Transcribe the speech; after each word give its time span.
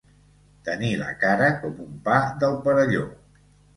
Tenir 0.69 0.89
la 1.01 1.11
cara 1.25 1.49
com 1.65 1.75
un 1.85 1.91
pa 2.09 2.17
del 2.45 2.59
Perelló. 2.65 3.05